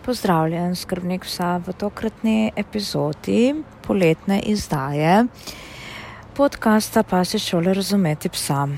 [0.00, 5.26] Pozdravljen, skrbnik psa v tokratni epizodi poletne izdaje
[6.36, 8.68] podcasta Pasi šole razumeti psa.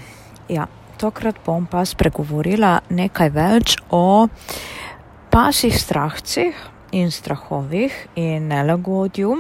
[0.49, 0.67] Ja,
[0.99, 4.27] tokrat bom pa spregovorila nekaj več o
[5.31, 6.59] pasih strahcih
[6.91, 9.37] in strahovih in nelagodju,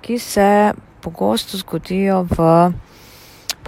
[0.00, 0.72] ki se
[1.04, 2.48] pogosto zgodijo v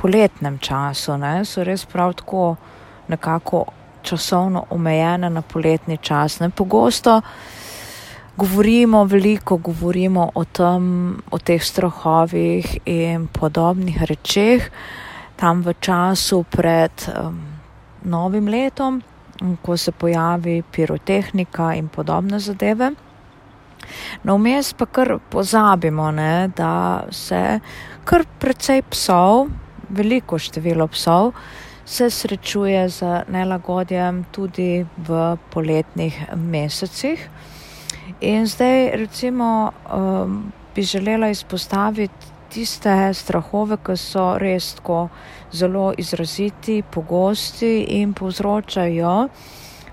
[0.00, 1.18] poletnem času.
[1.20, 1.44] Ne?
[1.44, 2.56] So res prav tako
[3.12, 3.66] nekako
[4.02, 6.40] časovno omejene na poletni čas.
[6.40, 6.50] Ne?
[6.50, 7.20] Pogosto
[8.36, 14.70] govorimo, veliko govorimo o tem, o teh strahovih in podobnih rečeh,
[15.36, 17.40] tam v času pred um,
[18.04, 19.02] novim letom,
[19.62, 22.92] ko se pojavi pirotehnika in podobne zadeve.
[24.22, 27.60] No, vmes pa kar pozabimo, ne, da se
[28.04, 29.48] kar precej psov,
[29.90, 31.32] veliko število psov,
[31.92, 37.20] se srečuje z nelagodjem tudi v poletnih mesecih.
[38.20, 45.08] In zdaj, recimo, um, bi želela izpostaviti tiste strahove, ki so res tako
[45.52, 49.28] zelo izraziti, pogosti in povzročajo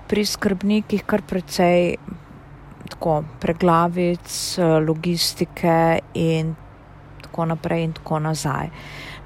[0.08, 1.96] pri skrbnikih kar precej
[2.90, 4.56] tako preglavic,
[4.88, 6.56] logistike in
[7.22, 8.72] tako naprej in tako nazaj.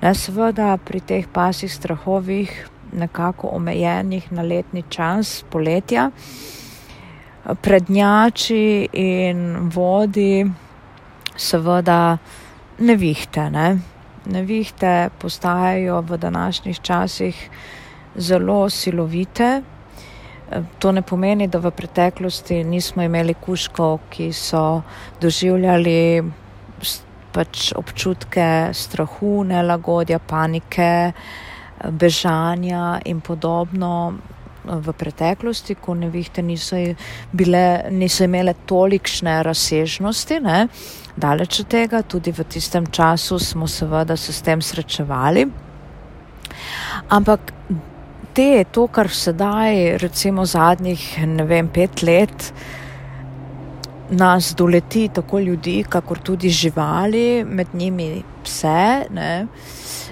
[0.02, 2.50] Ne, seveda pri teh pasih strahovih,
[2.94, 6.10] nekako omejenih na letni čas, poletja,
[7.62, 10.44] prednjači in vodi,
[11.36, 12.18] seveda
[12.78, 13.50] nevihte.
[13.50, 13.78] Ne.
[14.24, 17.50] Nevihte postajajo v današnjih časih
[18.16, 19.62] zelo silovite.
[20.78, 24.82] To ne pomeni, da v preteklosti nismo imeli kuškov, ki so
[25.20, 26.22] doživljali
[27.32, 31.12] pač občutke strahu, nelagodja, panike,
[31.90, 34.14] bežanja in podobno
[34.64, 36.76] v preteklosti, ko nevihte niso,
[37.32, 40.40] bile, niso imele tolikšne razsežnosti.
[40.40, 40.68] Ne?
[41.16, 45.44] Daleč od tega, tudi v tistem času smo seveda se s tem srečevali.
[47.12, 47.52] Ampak
[48.34, 52.52] te, to, kar sedaj, recimo zadnjih, ne vem, pet let,
[54.10, 59.06] nas doleti tako ljudi, kakor tudi živali, med njimi pse.
[59.14, 59.46] Ne?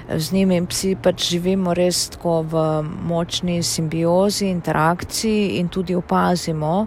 [0.08, 6.86] Z njimi psi pač živimo res tako v močni simbiozi, interakciji in tudi opazimo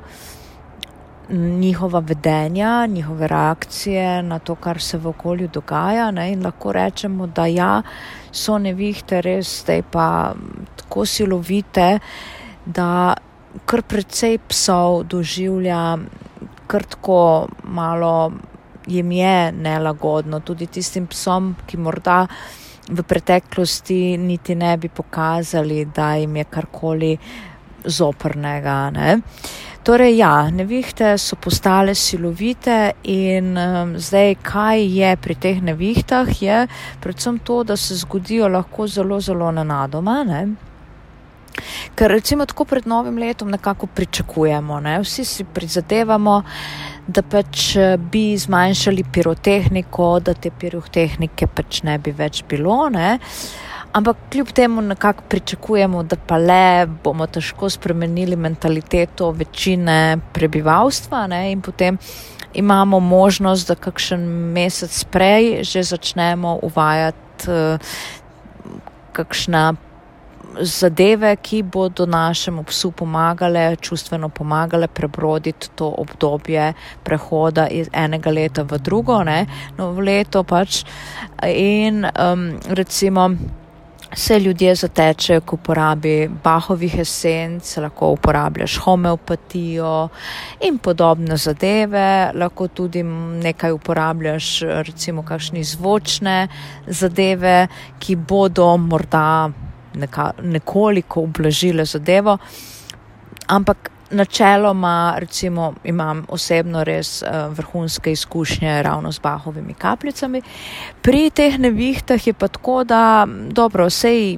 [1.30, 6.12] njihova vedenja, njihove reakcije na to, kar se v okolju dogaja.
[6.12, 6.31] Ne?
[6.31, 7.81] In lahko rečemo, da ja,
[8.31, 10.36] so nevihte res zdaj pa
[10.76, 12.00] tako silovite,
[12.66, 13.16] da
[13.66, 15.97] kar precej psov doživlja
[16.68, 18.32] kar tako malo
[18.88, 22.26] jim je nelagodno, tudi tistim psom, ki morda
[22.90, 27.18] v preteklosti niti ne bi pokazali, da jim je karkoli
[27.85, 28.90] zoprnega.
[28.90, 29.19] Ne?
[29.85, 36.63] Torej, ja, nevihte so postale silovite in um, zdaj, kaj je pri teh nevihtah, je
[37.01, 40.23] predvsem to, da se zgodijo lahko zelo, zelo nenadoma.
[40.23, 40.47] Ne?
[41.96, 45.00] Ker recimo tako pred novim letom nekako pričakujemo, ne?
[45.03, 46.41] vsi si prizadevamo,
[47.07, 52.90] da pač eh, bi zmanjšali pirotehniko, da te pirotehnike pač ne bi več bilo.
[52.90, 53.19] Ne?
[53.96, 61.52] Ampak kljub temu nekako pričakujemo, da pa le bomo težko spremenili mentaliteto večine prebivalstva ne?
[61.52, 61.97] in potem
[62.56, 64.22] imamo možnost, da kakšen
[64.56, 67.79] mesec prej že začnemo uvajati uh,
[69.12, 69.75] kakšna
[70.62, 76.74] zadeve, ki bodo našemu psu pomagale, čustveno pomagale prebroditi to obdobje
[77.04, 79.46] prehoda iz enega leta v drugo, ne,
[79.78, 80.84] no, v leto pač.
[81.44, 83.30] In um, recimo.
[84.16, 90.08] Se ljudje zatečejo k uporabi bahovih esenc, lahko uporabljaš homeopatijo
[90.62, 96.48] in podobne zadeve, lahko tudi nekaj uporabljaš, recimo kakšne zvočne
[96.88, 97.68] zadeve,
[98.00, 99.50] ki bodo morda
[99.96, 102.38] neka, nekoliko ublažile zadevo,
[103.48, 110.42] ampak načeloma, recimo, imam osebno res uh, vrhunske izkušnje ravno z bahovimi kapljicami.
[111.02, 114.38] Pri teh nevihtah je pa tako, da dobro, vsej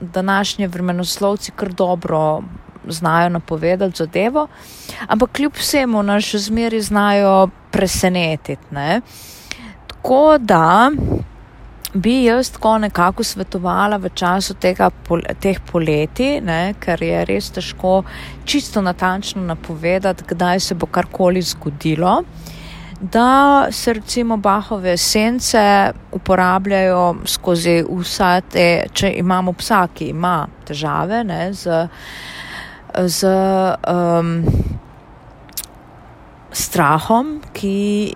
[0.00, 2.42] današnji vremenoslovci kar dobro
[2.88, 4.46] znajo napovedati zadevo,
[5.06, 8.62] ampak kljub vsemu nas še zmeri znajo presenetiti.
[8.70, 9.00] Ne?
[9.86, 10.90] Tako da
[11.94, 14.90] bi jaz tako nekako svetovala v času tega,
[15.40, 18.02] teh poleti, ne, ker je res težko
[18.44, 22.22] čisto natančno napovedati, kdaj se bo karkoli zgodilo.
[23.00, 31.24] Da se recimo bahove esence uporabljajo skozi vse te, če imamo psa, ki ima težave
[31.24, 31.86] ne, z,
[33.06, 33.30] z
[33.88, 34.34] um,
[36.52, 38.12] strahom, ki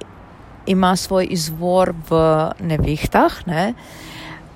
[0.66, 2.20] ima svoj izvor v
[2.61, 3.75] nevihtah, ne,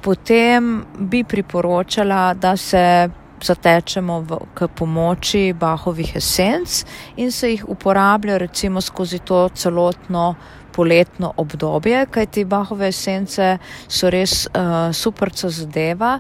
[0.01, 3.09] potem bi priporočala, da se
[3.45, 6.85] zatečemo v, k pomoči bahovih esenc
[7.17, 10.35] in se jih uporablja recimo skozi to celotno
[10.73, 13.59] poletno obdobje, kajti bahove esence
[13.89, 16.19] so res uh, super zadeva,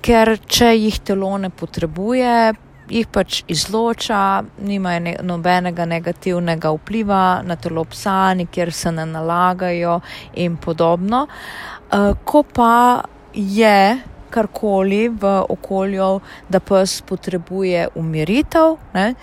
[0.00, 2.54] ker če jih telo ne potrebuje,
[2.88, 10.00] jih pač izloča, nimajo ne, nobenega negativnega vpliva na telo psa, nikjer se ne nalagajo
[10.34, 11.26] in podobno.
[11.26, 13.02] Uh, ko pa
[13.34, 13.98] je
[14.30, 19.14] karkoli v okolju, da pes potrebuje umiritev, ne,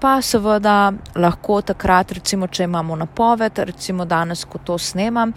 [0.00, 5.34] pa seveda lahko takrat, recimo, če imamo napoved, recimo danes, ko to snemam,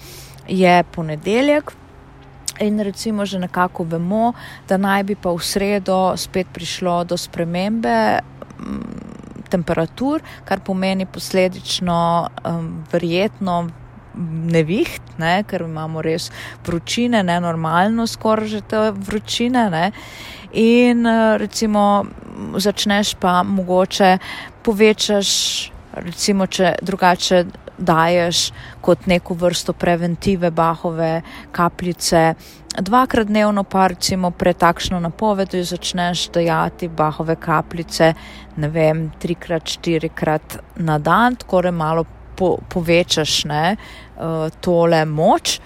[0.48, 1.74] je ponedeljek.
[2.60, 4.34] In recimo že nekako vemo,
[4.68, 8.20] da naj bi pa v sredo spet prišlo do spremembe
[8.60, 8.84] m,
[9.50, 11.98] temperatur, kar pomeni posledično
[12.46, 13.68] um, verjetno
[14.52, 16.30] neviht, ne, ker imamo res
[16.66, 19.68] vročine, ne normalno, skoraj že te vročine.
[19.70, 19.92] Ne.
[20.56, 22.06] In eh, recimo
[22.58, 24.18] začneš pa mogoče
[24.64, 25.30] povečaš,
[26.00, 27.44] recimo če drugače
[27.78, 28.52] daješ
[28.82, 32.34] kot neko vrsto preventive bahove kapljice.
[32.80, 38.14] Dvakrat dnevno pa recimo pred takšno napovedjo začneš dajati bahove kapljice,
[38.58, 42.06] ne vem, trikrat, štirikrat na dan, tako re malo
[42.36, 43.78] po, povečaš ne,
[44.18, 45.60] uh, tole moč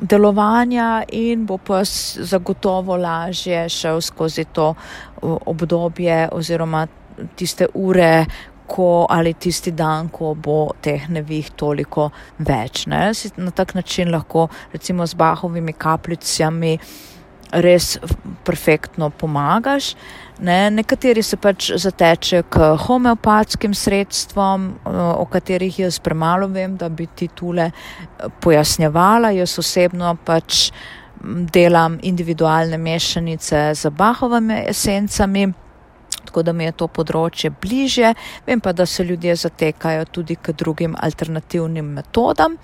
[0.00, 6.86] delovanja in bo pa zagotovo lažje šel skozi to uh, obdobje oziroma
[7.36, 8.26] tiste ure,
[8.66, 12.86] ko ali tisti dan, ko bo teh nevih toliko več.
[12.86, 13.10] Ne.
[13.36, 16.78] Na tak način lahko recimo z bahovimi kapljicami
[17.54, 17.98] res
[18.44, 19.94] perfektno pomagaš.
[20.42, 26.88] Ne, nekateri se pač zatečejo k homeopatskim sredstvom, eh, o katerih jaz premalo vem, da
[26.88, 29.30] bi ti tule eh, pojasnjevala.
[29.30, 30.70] Jaz osebno pač
[31.24, 35.52] delam individualne mešanice z bahovimi esencami,
[36.24, 38.14] tako da mi je to področje bliže.
[38.46, 42.56] Vem pa, da se ljudje zatekajo tudi k drugim alternativnim metodam.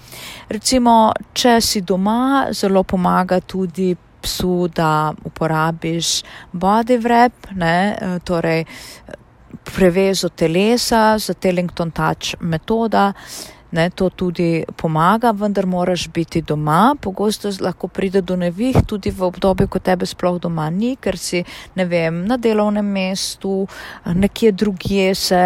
[0.49, 6.21] Recimo, če si doma, zelo pomaga tudi psu, da uporabiš
[6.53, 8.65] body wrap, ne, e, torej
[9.65, 13.13] prevezo telesa za Tellington Touch metoda.
[13.71, 16.97] Ne, to tudi pomaga, vendar moraš biti doma.
[17.01, 21.45] Pogosto lahko pride do nevih tudi v obdobju, ko tebe sploh doma ni, ker si,
[21.79, 23.67] ne vem, na delovnem mestu,
[24.07, 25.45] nekje drugje se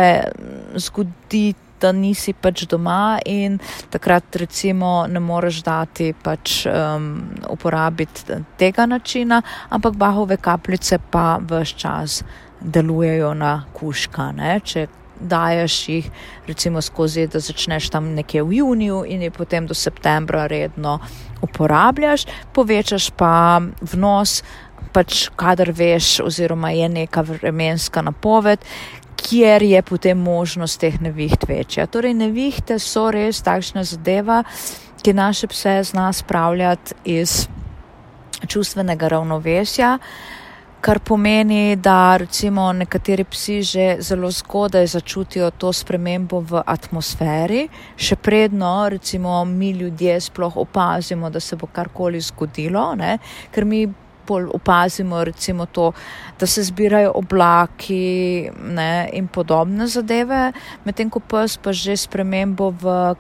[0.77, 1.53] zgodi
[1.85, 3.59] da nisi pač doma in
[3.93, 7.11] takrat recimo ne moreš dati pač um,
[7.51, 12.23] uporabiti tega načina, ampak bahove kapljice pa vse čas
[12.61, 14.31] delujejo na kuška.
[14.33, 14.61] Ne?
[14.65, 14.87] Če
[15.25, 16.11] daješ jih
[16.47, 20.99] recimo skozi, da začneš tam nekje v juniju in jih potem do septembra redno
[21.43, 23.61] uporabljaš, povečaš pa
[23.93, 24.43] vnos,
[24.93, 28.63] pač kadar veš oziroma je neka vremenska napoved,
[29.17, 31.87] kjer je potem možnost teh neviht večja.
[31.87, 34.43] Torej, nevihte so res takšna zadeva,
[35.05, 37.47] ki naše pse zna spravljati iz
[38.49, 39.99] čustvenega ravnovesja,
[40.85, 47.63] kar pomeni, da recimo nekateri psi že zelo zgodaj začutijo to spremembo v atmosferi,
[47.97, 53.17] še predno recimo mi ljudje sploh opazimo, da se bo karkoli zgodilo, ne?
[53.55, 53.87] ker mi
[54.27, 55.93] bolj opazimo, recimo to,
[56.41, 60.53] da se zbirajo oblaki ne, in podobne zadeve,
[60.85, 63.15] medtem ko pes pa že spremembo v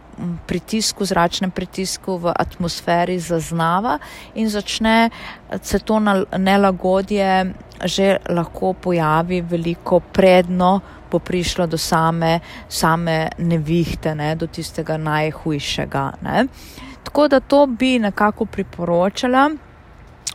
[0.47, 3.99] pritisku, zračnem pritisku v atmosferi zaznava
[4.35, 5.11] in začne
[5.63, 6.01] se to
[6.39, 10.81] nelagodje že lahko pojavi veliko predno,
[11.11, 16.05] bo prišlo do same, same nevihte, ne, do tistega najhujšega.
[16.23, 16.47] Ne.
[17.05, 19.51] Tako da to bi nekako priporočala.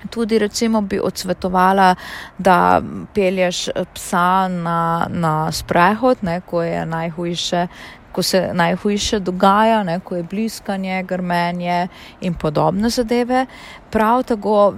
[0.10, 1.96] Tudi recimo bi odsvetovala,
[2.38, 2.82] da
[3.14, 7.68] pelješ psa na, na sprehod, ne, ko je najhujše,
[8.12, 11.88] ko se najhujše dogaja, ne, ko je bliskanje, grmenje
[12.22, 13.46] in podobne zadeve.
[13.92, 14.74] Prav tako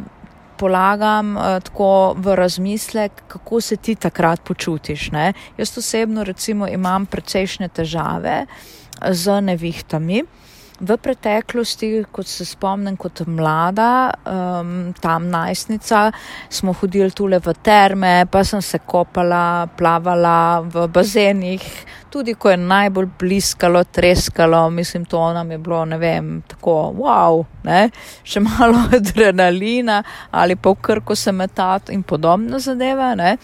[0.61, 5.11] polagam eh, tako v razmislek, kako se ti takrat počutiš.
[5.11, 5.33] Ne.
[5.57, 8.45] Jaz osebno recimo imam precejšnje težave
[9.01, 10.23] z nevihtami.
[10.81, 16.07] V preteklosti, kot se spomnim, kot mlada, um, tam najstnica,
[16.49, 21.67] smo hodili tule v terme, pa sem se kopala, plavala v bazenih,
[22.09, 27.43] tudi ko je najbolj bliskalo, treskalo, mislim, to nam je bilo, ne vem, tako wow,
[27.63, 27.83] ne?
[28.23, 29.99] še malo adrenalina
[30.31, 33.11] ali pa v krko se metati in podobne zadeve.
[33.15, 33.35] Ne?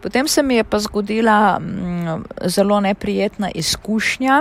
[0.00, 4.40] Potem se mi je pa zgodila m, mm, zelo neprijetna izkušnja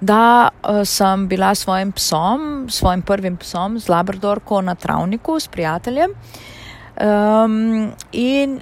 [0.00, 5.48] da uh, sem bila s svojim psom, svojim prvim psom, z Labradorko na travniku s
[5.48, 6.10] prijateljem.
[6.96, 8.60] Um, in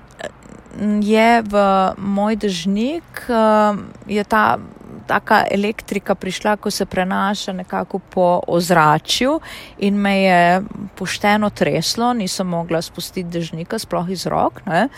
[1.03, 1.55] je v
[1.97, 4.59] moj držnik, uh, je ta
[5.07, 9.41] taka elektrika prišla, ko se prenaša nekako po ozračju
[9.79, 10.63] in me je
[10.97, 14.61] pošteno treslo, nisem mogla spustiti držnika sploh iz rok.
[14.67, 14.89] Ne.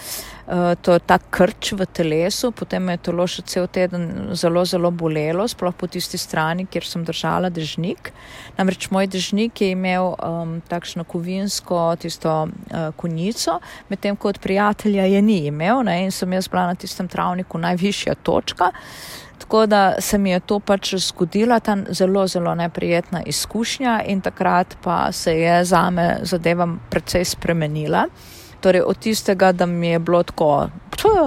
[0.47, 4.63] Uh, to je ta krč v telesu, potem me je telo še cel teden zelo,
[4.63, 8.13] zelo bolelo, sploh po tisti strani, kjer sem držala držnik.
[8.55, 13.59] Namreč moj držnik je imel um, takšno kovinsko tisto uh, konico,
[13.91, 17.59] medtem ko od prijatelja je ni imel ne, in sem jaz bila na tistem travniku
[17.59, 18.71] najvišja točka.
[19.39, 24.77] Tako da se mi je to pač zgodila, ta zelo, zelo neprijetna izkušnja in takrat
[24.83, 28.07] pa se je za me zadeva precej spremenila.
[28.61, 30.69] Torej od tistega, da mi je bilo tako,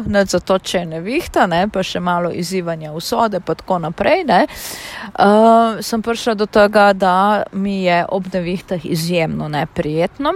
[0.06, 4.40] ne zato, če ne vihta, ne, pa še malo izzivanja usode, pa tako naprej, ne,
[4.48, 10.34] uh, sem prišla do tega, da mi je ob nevihtah izjemno neprijetno.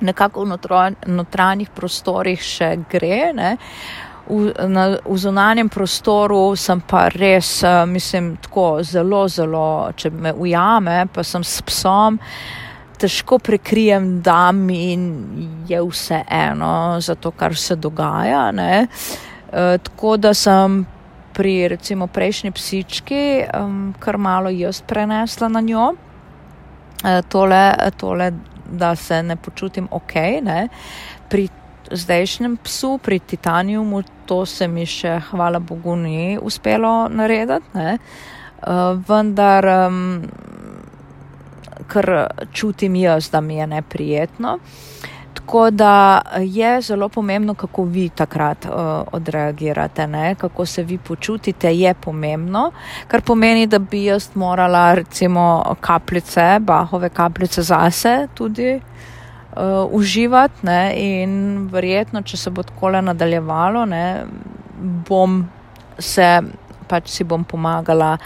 [0.00, 0.58] Nekako v
[1.06, 3.56] notranjih prostorih še gre, ne.
[4.30, 10.30] V, na, v zunanjem prostoru sem pa res, uh, mislim, tako zelo, zelo, če me
[10.32, 12.20] ujame, pa sem s psom,
[13.00, 14.94] težko prekrijem, da mi
[15.68, 18.46] je vse eno za to, kar se dogaja.
[18.54, 20.84] Uh, tako da sem
[21.34, 23.22] pri recimo prejšnji psički
[23.54, 25.92] um, kar malo jaz prenesla na njo.
[27.02, 28.32] Uh, tole, tole,
[28.70, 30.14] da se ne počutim ok.
[30.42, 30.68] Ne?
[31.28, 31.48] Pri
[31.90, 37.98] zdajšnjem psu, pri Titaniumu, to se mi še, hvala Bogu, ni uspelo narediti, ne?
[38.60, 40.22] Uh, vendar, um,
[41.90, 42.10] ker
[42.52, 44.58] čutim jaz, da mi je neprijetno.
[45.34, 50.34] Tako da je zelo pomembno, kako vi takrat uh, odreagirate, ne?
[50.34, 52.70] kako se vi počutite, je pomembno,
[53.08, 58.82] kar pomeni, da bi jaz morala recimo kapljice, bahove kapljice zase tudi uh,
[59.90, 64.04] uživati ne, in verjetno, če se bo tako nadaljevalo, ne,
[65.08, 65.42] bom
[65.98, 66.40] se
[66.88, 68.16] pač si bom pomagala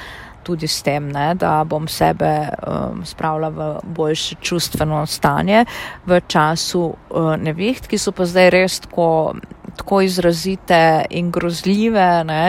[0.45, 5.65] tudi s tem, ne, da bom sebe um, spravila v boljše čustveno stanje
[6.07, 9.09] v času uh, neviht, ki so pa zdaj res tako,
[9.81, 12.45] tako izrazite in grozljive, ne,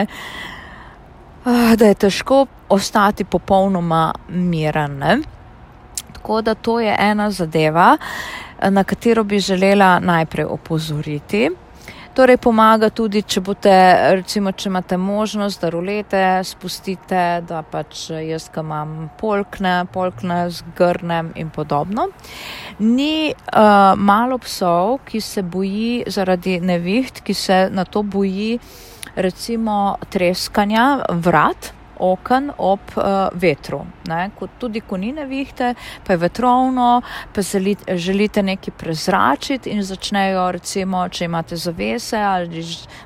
[1.46, 4.98] uh, da je težko ostati popolnoma miren.
[5.00, 5.18] Ne.
[6.12, 7.96] Tako da to je ena zadeva.
[8.70, 11.50] Na katero bi želela najprej opozoriti.
[12.16, 13.72] Torej, pomaga tudi, če boste,
[14.16, 21.34] recimo, če imate možnost, da rulete spustite, da pač jaz, ki imam polkne, polkne zgrnem
[21.36, 22.08] in podobno.
[22.80, 28.56] Ni uh, malo psov, ki se boji zaradi neviht, ki se na to boji,
[29.20, 30.86] recimo, treskanja
[31.20, 33.84] vrat oken ob uh, vetru.
[34.08, 34.30] Ne?
[34.58, 35.74] Tudi ko ni nevihte,
[36.06, 42.64] pa je vetrovno, pa želite, želite nekaj prezračiti in začnejo, recimo, če imate zavese ali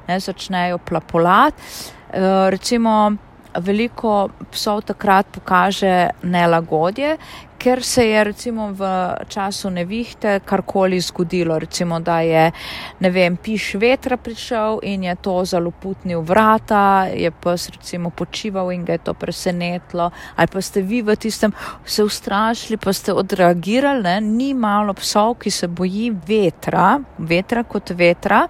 [0.08, 1.62] ne, začnejo plapolati.
[2.10, 3.12] Uh, recimo,
[3.58, 7.16] veliko psov takrat pokaže nelagodje,
[7.60, 8.88] ker se je recimo v
[9.28, 12.52] času nevihte karkoli zgodilo, recimo da je,
[13.00, 18.84] ne vem, piš vetra prišel in je to zaloputnil vrata, je pes recimo počival in
[18.84, 21.52] ga je to presenetlo, ali pa ste vi v tistem
[21.84, 24.20] se ustrašili, pa ste odreagirali, ne?
[24.20, 28.46] ni malo psov, ki se boji vetra, vetra kot vetra.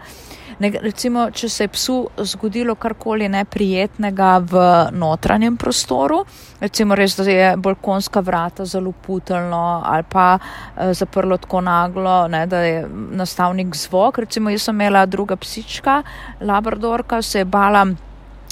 [0.60, 1.94] Recimo, če se je psu
[2.28, 6.18] zgodilo karkoli neprijetnega v notranjem prostoru,
[6.60, 12.42] recimo res, da je balkonska vrata zelo putelno ali pa eh, zaprlo tako naglo, ne,
[12.46, 14.18] da je nastavnik zvok.
[14.26, 16.02] Recimo, jaz sem imela druga psička,
[16.40, 17.86] labradorka, se je bala.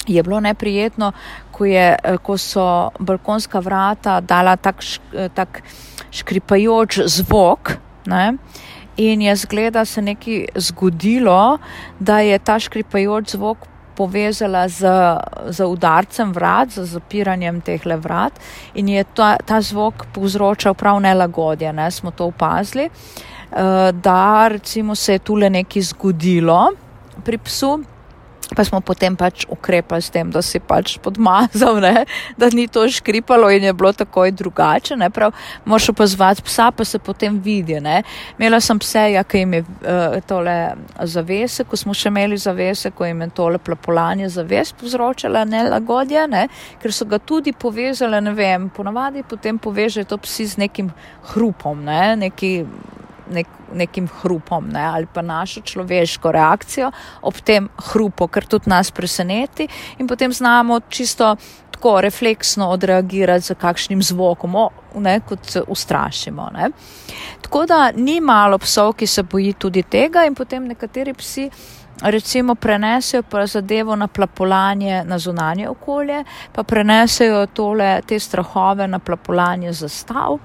[0.07, 1.11] Je bilo neprijetno,
[1.51, 4.81] ko, je, eh, ko so balkonska vrata dala tak,
[5.13, 5.61] eh, tak
[6.09, 7.77] škripajoč zvok.
[8.09, 8.33] Ne?
[8.99, 11.57] In je zgleda se nekaj zgodilo,
[11.99, 14.87] da je ta škripajoč zvok povezala z,
[15.49, 18.39] z udarcem vrat, z zapiranjem teh le vrat
[18.75, 24.95] in je ta, ta zvok povzročal prav nelagodje, ne, smo to opazili, uh, da recimo
[24.95, 26.71] se je tule nekaj zgodilo
[27.23, 27.79] pri psu.
[28.55, 32.05] Pa smo potem pač ukrepali s tem, da si pač podmazal, ne?
[32.37, 34.97] da ni to škripalo in je bilo takoj drugače.
[35.65, 37.79] Moš opazovati psa, pa se potem vidi.
[37.79, 38.01] Ne?
[38.39, 40.55] Imela sem pse, ja, ki jim je uh, tole
[41.05, 46.47] zavese, ko smo še imeli zavese, ko jim je tole plapolanje zaves povzročala nelagodje, ne?
[46.81, 50.89] ker so ga tudi povezali, ne vem, ponavadi potem povežejo to psi z nekim
[51.33, 52.15] hrupom, ne?
[52.15, 52.53] neki
[53.29, 58.91] nek, nekim hrupom ne, ali pa našo človeško reakcijo ob tem hrupu, ker tudi nas
[58.91, 59.67] preseneti
[59.97, 61.35] in potem znamo čisto
[61.79, 66.49] tako refleksno odreagirati z kakšnim zvokom, o, ne, kot se ustrašimo.
[66.53, 66.69] Ne.
[67.41, 71.49] Tako da ni malo psov, ki se boji tudi tega in potem nekateri psi.
[72.01, 76.23] Recimo prenesejo pa zadevo na plapolanje na zunanje okolje,
[76.55, 80.37] pa prenesejo tole, te strahove na plapolanje zastav,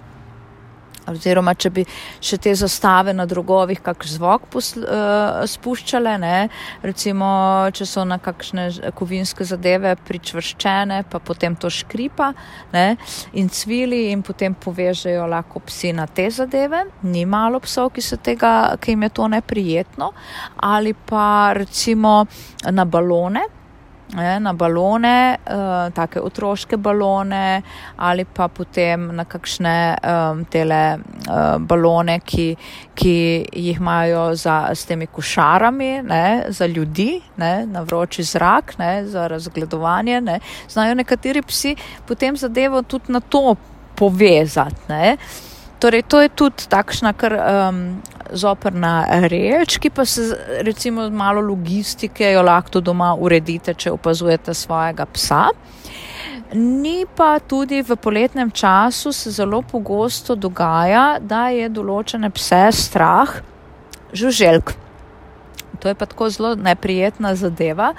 [1.10, 1.84] oziroma če bi
[2.22, 6.48] še te zastave na drogovih kak zvok posl, uh, spuščale, ne?
[6.82, 7.26] recimo
[7.74, 12.32] če so na kakšne kovinske zadeve pričvrščene, pa potem to škripa
[12.74, 12.86] ne?
[13.32, 16.84] in cvili in potem povežejo lahko psi na te zadeve.
[17.02, 20.12] Ni malo psov, ki, tega, ki jim je to neprijetno,
[20.62, 22.24] ali pa recimo
[22.70, 23.44] na balone
[24.12, 27.62] ne, na balone, uh, take otroške balone
[27.96, 32.48] ali pa potem na kakšne um, tele uh, balone, ki,
[32.94, 33.16] ki
[33.52, 39.26] jih imajo za, s temi košarami ne, za ljudi, ne, na vroči zrak, ne, za
[39.26, 40.20] razgledovanje.
[40.20, 40.38] Ne.
[40.68, 43.56] Znajo nekateri psi potem zadevo tudi na to
[43.94, 44.80] povezati.
[44.88, 45.16] Ne.
[45.84, 47.80] Torej, to je tudi takšna kar um,
[48.32, 50.32] zoprna reč, ki pa se
[50.64, 55.42] recimo malo logistike jo lahko doma uredite, če opazujete svojega psa.
[56.56, 63.36] Ni pa tudi v poletnem času se zelo pogosto dogaja, da je določene pse strah
[64.16, 64.72] žuželk.
[65.84, 67.92] To je pa tako zelo neprijetna zadeva,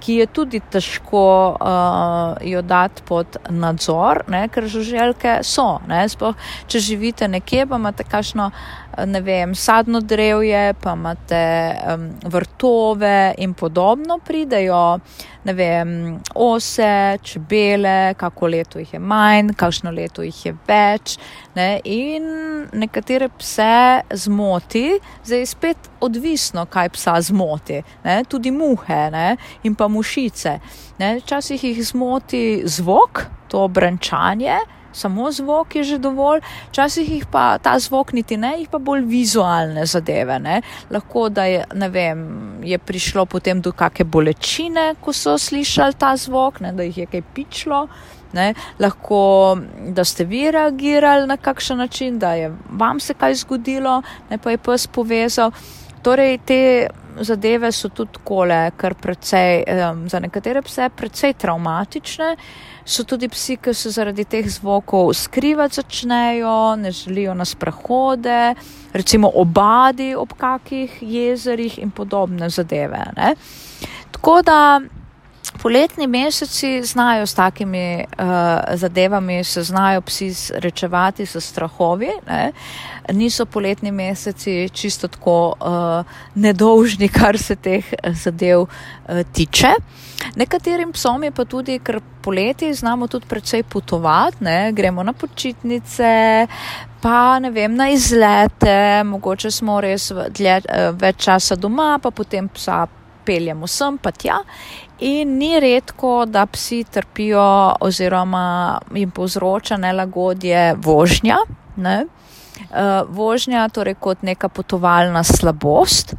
[0.00, 1.24] ki je tudi težko
[1.54, 5.78] uh, jo dati pod nadzor, ne, ker žuželke so.
[5.88, 6.36] Ne, spoh,
[6.70, 8.50] če živite nekje, pa imate kakšno
[9.06, 11.42] ne vem, sadno drevje, pa imate
[11.94, 14.98] um, vrtove in podobno, pridejo
[15.44, 15.90] ne vem,
[16.34, 21.16] ose, čebele, kako leto jih je manj, kakšno leto jih je več.
[21.56, 22.26] Ne, in
[22.76, 29.28] nekatere pse zmoti, zdaj je spet odvisno, kaj psa zmoti, ne, tudi muhe ne,
[29.64, 30.58] in pa mušice.
[30.98, 34.58] Včasih jih zmoti zvok, to brančanje
[34.92, 36.40] samo zvok je že dovolj,
[36.70, 40.38] včasih jih pa ta zvok niti ne, jih pa bolj vizualne zadeve.
[40.38, 40.60] Ne.
[40.90, 42.22] Lahko da je, vem,
[42.64, 47.06] je prišlo potem do kakšne bolečine, ko so slišali ta zvok, ne, da jih je
[47.06, 47.88] kaj pičlo.
[48.32, 49.56] Ne, lahko,
[49.96, 54.52] da ste vi reagirali na kakšen način, da je vam se kaj zgodilo, ne pa
[54.52, 55.50] je pes povezal.
[56.04, 56.58] Torej, te
[57.24, 62.36] zadeve so tudi kole, kar precej, um, za nekatere pse precej traumatične.
[62.88, 68.54] So tudi psi, ki se zaradi teh zvokov skrivati začnejo, ne želijo na sprehode,
[68.92, 73.02] recimo obadi ob kakih jezerih in podobne zadeve.
[73.16, 73.34] Ne.
[74.10, 74.80] Tako da
[75.62, 78.26] poletni meseci znajo s takimi uh,
[78.74, 82.08] zadevami, se znajo psi rečevati s strahovi.
[82.26, 82.52] Ne.
[83.12, 88.68] Niso poletni meseci čisto tako uh, nedolžni, kar se teh zadev uh,
[89.32, 89.68] tiče.
[90.36, 94.72] Nekaterim psom je pa tudi, ker poleti znamo tudi precej potovati, ne.
[94.72, 96.46] gremo na počitnice.
[97.00, 100.60] Pa ne vem, na izlete, mogoče smo res dlje,
[100.98, 102.86] več časa doma, pa potem psa
[103.28, 104.40] peljemo sem, pa tja.
[104.98, 111.36] In ni redko, da psi trpijo oziroma jim povzroča nelagodje vožnja.
[111.76, 112.06] Ne?
[112.70, 116.14] Uh, vožnja torej kot neka potovalna slabost.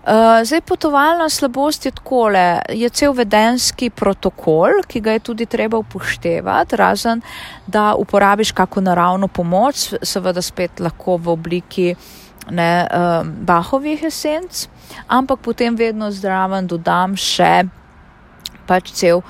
[0.00, 5.76] Uh, zdaj, potovalna slabost je takole, je cel vedenski protokol, ki ga je tudi treba
[5.76, 7.20] upoštevati, razen
[7.66, 11.94] da uporabiš kako naravno pomoč, seveda spet lahko v obliki
[12.50, 14.68] ne, uh, bahovih esenc,
[15.06, 17.68] ampak potem vedno zdraven dodam še
[18.70, 19.22] pač cel,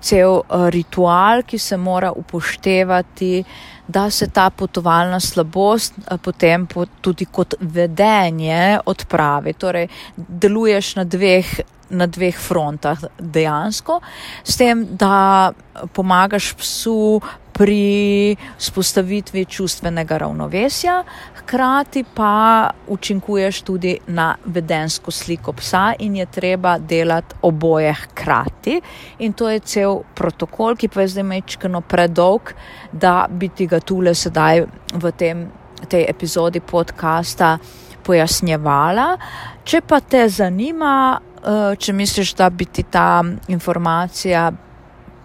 [0.00, 3.44] cel uh, ritual, ki se mora upoštevati,
[3.86, 9.54] da se ta potovalna slabost uh, potem po, tudi kot vedenje odpravi.
[9.60, 11.52] Torej, deluješ na dveh,
[11.96, 14.00] na dveh frontah dejansko,
[14.42, 15.52] s tem, da
[15.94, 17.20] pomagaš psu
[17.56, 21.04] pri spostavitvi čustvenega ravnovesja,
[21.40, 28.80] hkrati pa učinkuješ tudi na vedensko sliko psa in je treba delati oboje hkrati.
[29.18, 32.52] In to je cel protokol, ki pa je zdaj mečkano predolg,
[32.92, 35.48] da bi ti ga tule sedaj v tem,
[35.88, 37.56] tej epizodi podcasta
[38.04, 39.16] pojasnjevala.
[39.64, 44.52] Če pa te zanima, eh, če misliš, da bi ti ta informacija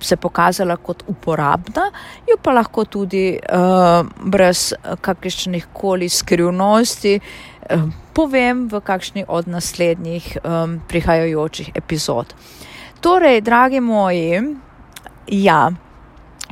[0.02, 1.92] se pokazala kot uporabna,
[2.30, 10.38] jo pa lahko tudi uh, brez kakršnih koli skrivnosti uh, povem v kakšni od naslednjih
[10.44, 12.34] um, prihajajočih epizod.
[13.02, 14.42] Torej, dragi moji,
[15.28, 15.72] ja,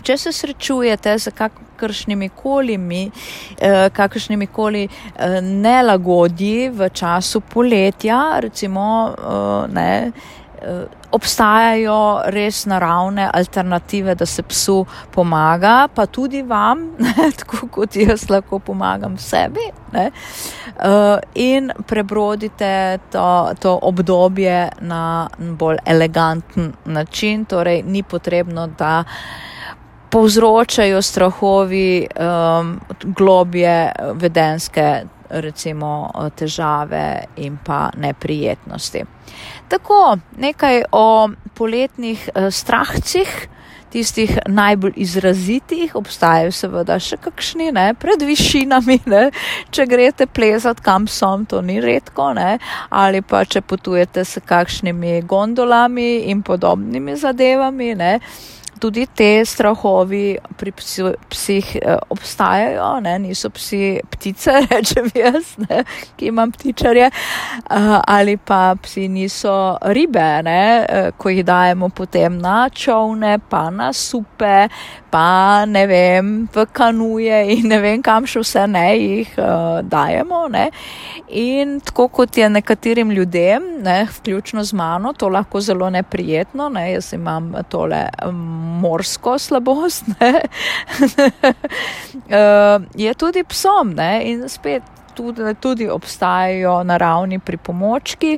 [0.01, 8.85] če se srečujete z kakršnimi koli, uh, kakršnimi koli uh, nelagodji v času poletja, recimo,
[9.11, 17.31] uh, ne, uh, obstajajo res naravne alternative, da se psu pomaga, pa tudi vam, ne,
[17.39, 19.69] tako kot jaz lahko pomagam sebi.
[19.93, 29.03] Ne, uh, in prebrodite to, to obdobje na bolj eleganten način, torej ni potrebno, da
[30.09, 39.03] povzročajo strahovi um, globje vedenske recimo težave in pa neprijetnosti.
[39.69, 43.49] Tako nekaj o poletnih eh, strahcih,
[43.89, 49.23] tistih najbolj izrazitih, obstajajo seveda še kakšni, ne, pred višinami, ne,
[49.73, 55.23] če greste plezati kam som, to ni redko, ne, ali pa če potujete s kakšnimi
[55.29, 58.13] gondolami in podobnimi zadevami, ne
[58.79, 60.71] tudi te strahovi pri
[61.29, 63.17] psih eh, obstajajo, ne?
[63.19, 65.83] niso psi ptice, rečem jaz, ne?
[66.17, 70.63] ki imam ptičarje, uh, ali pa psi niso ribe, ne?
[70.81, 74.67] Uh, ko jih dajemo potem na čovne, pa na supe,
[75.11, 80.47] pa ne vem, v kanuje in ne vem, kam še vse ne jih uh, dajemo.
[80.53, 80.69] Ne?
[81.41, 86.91] In tako kot je nekaterim ljudem, ne, vključno z mano, to lahko zelo neprijetno, ne?
[86.93, 88.35] jaz imam tole um,
[88.83, 90.39] morsko slabost, uh,
[93.05, 94.13] je tudi psom ne?
[94.31, 98.37] in spet tudi, tudi obstajajo naravni pripomočki,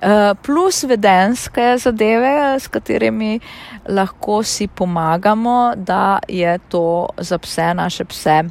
[0.00, 3.40] eh, plus vedenske zadeve, s katerimi
[3.88, 8.42] lahko si pomagamo, da je to za pse, naše pse.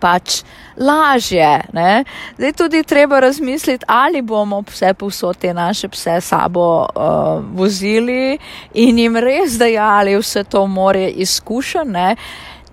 [0.00, 0.42] Pač
[0.76, 1.60] lažje.
[1.72, 2.04] Ne?
[2.36, 8.38] Zdaj tudi treba razmisliti, ali bomo vse povsod te naše pse sabo uh, vozili
[8.74, 11.96] in jim res dajali vse to more izkušenj.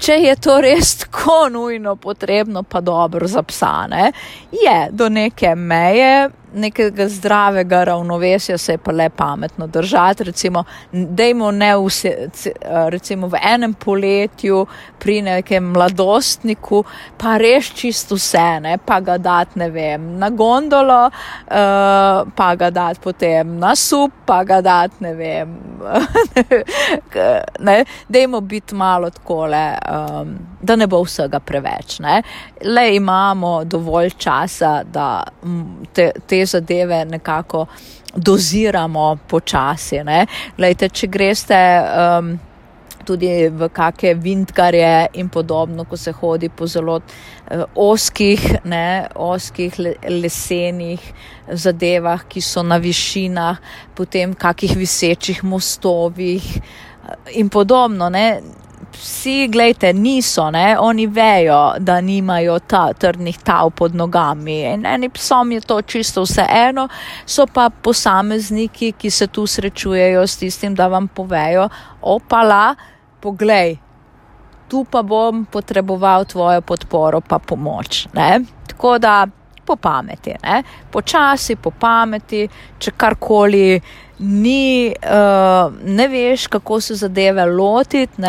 [0.02, 3.88] Če je to res tako nujno potrebno, pa dobro za psa.
[3.88, 4.12] Ne?
[4.52, 10.24] Je do neke meje, nekega zdravega ravnovesja se je pa le pametno držati.
[10.24, 12.30] Recimo, dejmo ne vse,
[12.90, 14.66] recimo v enem poletju
[15.00, 16.84] pri nekem mladostniku,
[17.18, 22.70] pa res čisto vse, ne, pa ga dati, ne vem, na gondolo, uh, pa ga
[22.70, 25.58] dati potem na sup, pa ga dati, ne vem,
[27.68, 27.78] ne,
[28.10, 32.22] dejmo biti malo takole, um, da ne bo vsega preveč, ne.
[32.64, 35.24] Le imamo dovolj časa, da
[35.94, 37.66] te, te zadeve nekako
[38.16, 40.02] doziramo počasi.
[40.58, 42.34] Lejte, če greste um,
[43.08, 49.80] tudi v kakšne vintgarje in podobno, ko se hodi po zelo uh, oskih, ne, oskih
[49.80, 51.02] le, lesenih
[51.52, 53.60] zadevah, ki so na višinah,
[53.96, 56.46] potem kakih visečih mostovih.
[57.40, 58.42] In podobno, ne?
[58.94, 60.76] Vsi, gledajte, niso, ne?
[60.80, 64.62] oni vejo, da nimajo ta trdnih tav pod nogami.
[64.74, 66.88] In enim psom je to čisto vseeno,
[67.26, 71.70] so pa posamezniki, ki se tu srečujejo s tistim, da vam povejo,
[72.02, 72.76] opala,
[73.20, 73.78] poglej,
[74.72, 78.08] tu pa bom potreboval tvojo podporo, pa pomoč.
[78.14, 78.40] Ne?
[78.68, 79.28] Tako da
[79.66, 80.64] po pameti, ne?
[80.92, 82.48] počasi po pameti,
[82.80, 83.82] če karkoli.
[84.22, 88.22] Ni, uh, ne veš, kako se zadeve lotiti,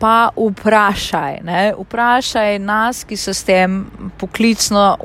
[0.00, 1.40] pa vprašaj.
[1.44, 1.72] Ne?
[1.78, 3.84] Vprašaj nas, ki se s tem
[4.18, 4.96] poklicno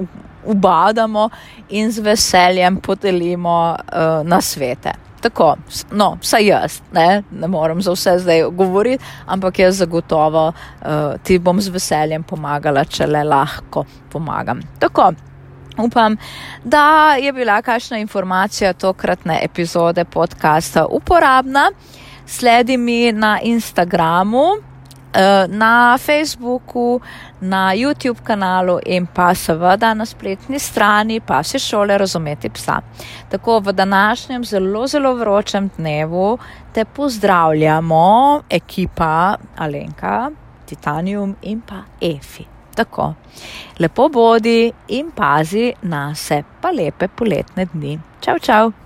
[0.45, 1.29] ubadamo
[1.69, 4.93] in z veseljem podelimo uh, na svete.
[5.21, 5.55] Tako,
[5.91, 11.39] no, vsaj jaz, ne, ne morem za vse zdaj govoriti, ampak jaz zagotovo uh, ti
[11.39, 14.61] bom z veseljem pomagala, če le lahko pomagam.
[14.79, 15.09] Tako,
[15.81, 16.17] upam,
[16.63, 21.71] da je bila kakšna informacija tokratne epizode podcasta uporabna.
[22.25, 24.45] Sledi mi na Instagramu,
[25.47, 27.01] na Facebooku,
[27.41, 32.81] na YouTube kanalu in pa seveda na spletni strani pa se šole razumeti psa.
[33.29, 36.37] Tako v današnjem zelo, zelo vročem dnevu
[36.73, 40.31] te pozdravljamo, ekipa Alenka,
[40.65, 42.45] Titanium in pa Efi.
[42.75, 43.13] Tako,
[43.79, 47.99] lepo bodi in pazi na se, pa lepe poletne dni.
[48.21, 48.84] Čau, čau!